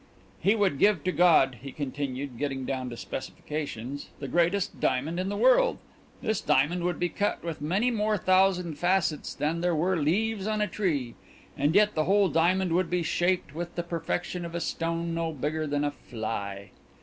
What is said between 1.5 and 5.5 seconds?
he continued, getting down to specifications, the greatest diamond in the